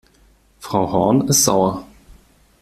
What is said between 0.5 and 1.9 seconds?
Frau Horn ist sauer.